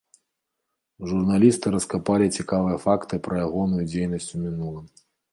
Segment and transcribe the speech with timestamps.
[1.09, 4.89] Журналісты раскапалі цікавыя факты пра ягоную дзейнасць у мінулым.